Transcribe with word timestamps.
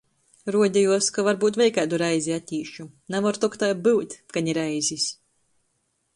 Ruodejuos, 0.53 1.09
ka 1.17 1.25
varbyut 1.27 1.59
vēļ 1.61 1.69
kaidu 1.75 1.99
reizi 2.03 2.33
atīšu. 2.39 2.87
Navar 3.17 3.41
tok 3.45 3.59
tai 3.65 3.71
byut, 3.85 4.19
ka 4.35 4.45
ni 4.49 4.59
reizis. 4.63 5.09